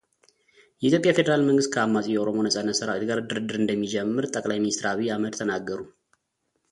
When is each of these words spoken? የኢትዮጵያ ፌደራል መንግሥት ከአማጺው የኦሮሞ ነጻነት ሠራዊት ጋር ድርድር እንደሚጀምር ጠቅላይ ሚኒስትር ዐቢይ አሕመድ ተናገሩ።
የኢትዮጵያ 0.83 1.11
ፌደራል 1.17 1.41
መንግሥት 1.49 1.71
ከአማጺው 1.73 2.13
የኦሮሞ 2.13 2.37
ነጻነት 2.47 2.79
ሠራዊት 2.79 3.05
ጋር 3.09 3.19
ድርድር 3.29 3.57
እንደሚጀምር 3.61 4.27
ጠቅላይ 4.37 4.59
ሚኒስትር 4.63 4.87
ዐቢይ 4.93 5.13
አሕመድ 5.15 5.35
ተናገሩ። 5.41 5.79